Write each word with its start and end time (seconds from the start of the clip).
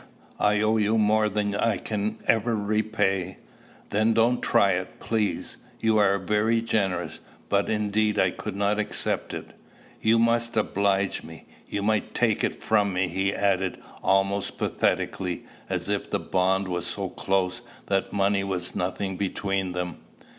I 0.39 0.61
owe 0.61 0.77
you 0.77 0.97
more 0.97 1.29
than 1.29 1.53
I 1.53 1.77
can 1.77 2.17
ever 2.25 2.55
repay." 2.55 3.37
"Then 3.91 4.15
don't 4.15 4.41
try 4.41 4.71
it, 4.71 4.99
please. 4.99 5.57
You 5.79 5.99
are 5.99 6.17
very 6.17 6.59
generous; 6.63 7.19
but 7.49 7.69
indeed 7.69 8.17
I 8.17 8.31
could 8.31 8.55
not 8.55 8.79
accept 8.79 9.31
it." 9.31 9.53
"You 10.01 10.17
must 10.17 10.57
oblige 10.57 11.21
me. 11.21 11.45
You 11.69 11.83
might 11.83 12.15
take 12.15 12.43
it 12.43 12.63
from 12.63 12.91
me," 12.93 13.09
he 13.09 13.31
added, 13.31 13.77
almost 14.01 14.57
pathetically, 14.57 15.43
as 15.69 15.87
if 15.87 16.09
the 16.09 16.19
bond 16.19 16.67
was 16.67 16.87
so 16.87 17.07
close 17.09 17.61
that 17.85 18.11
money 18.11 18.43
was 18.43 18.75
nothing 18.75 19.17
between 19.17 19.73
them. 19.73 19.97